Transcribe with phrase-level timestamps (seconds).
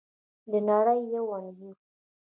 [0.51, 1.75] د نړۍ یو انځور